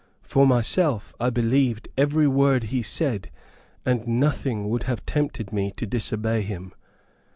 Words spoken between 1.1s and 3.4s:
I believed every word he said,